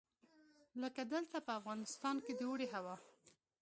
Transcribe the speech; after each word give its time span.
لکه 0.81 1.01
دلته 1.13 1.37
په 1.45 1.51
افغانستان 1.59 2.15
کې 2.25 2.33
د 2.35 2.41
اوړي 2.49 2.67
هوا. 2.73 2.95